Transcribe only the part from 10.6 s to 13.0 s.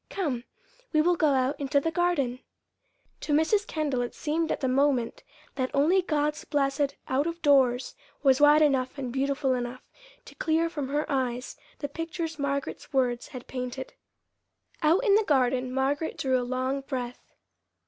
from her eyes the pictures Margaret's